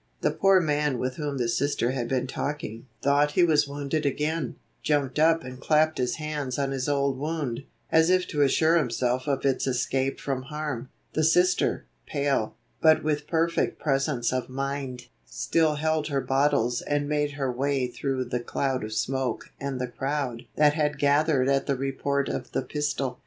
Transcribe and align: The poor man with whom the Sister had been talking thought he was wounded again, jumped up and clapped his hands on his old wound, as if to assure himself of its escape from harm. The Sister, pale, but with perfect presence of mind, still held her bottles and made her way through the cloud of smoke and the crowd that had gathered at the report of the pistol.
The 0.21 0.31
poor 0.31 0.59
man 0.59 0.97
with 0.97 1.17
whom 1.17 1.37
the 1.37 1.47
Sister 1.47 1.91
had 1.91 2.07
been 2.07 2.25
talking 2.25 2.87
thought 3.03 3.33
he 3.33 3.43
was 3.43 3.67
wounded 3.67 4.03
again, 4.03 4.55
jumped 4.81 5.19
up 5.19 5.43
and 5.43 5.61
clapped 5.61 5.99
his 5.99 6.15
hands 6.15 6.57
on 6.57 6.71
his 6.71 6.89
old 6.89 7.19
wound, 7.19 7.65
as 7.91 8.09
if 8.09 8.27
to 8.29 8.41
assure 8.41 8.77
himself 8.79 9.27
of 9.27 9.45
its 9.45 9.67
escape 9.67 10.19
from 10.19 10.41
harm. 10.41 10.89
The 11.13 11.23
Sister, 11.23 11.85
pale, 12.07 12.55
but 12.81 13.03
with 13.03 13.27
perfect 13.27 13.77
presence 13.77 14.33
of 14.33 14.49
mind, 14.49 15.09
still 15.23 15.75
held 15.75 16.07
her 16.07 16.19
bottles 16.19 16.81
and 16.81 17.07
made 17.07 17.33
her 17.33 17.51
way 17.51 17.85
through 17.85 18.25
the 18.25 18.39
cloud 18.39 18.83
of 18.83 18.93
smoke 18.93 19.51
and 19.59 19.79
the 19.79 19.85
crowd 19.85 20.47
that 20.55 20.73
had 20.73 20.97
gathered 20.97 21.47
at 21.47 21.67
the 21.67 21.75
report 21.75 22.27
of 22.27 22.53
the 22.53 22.63
pistol. 22.63 23.19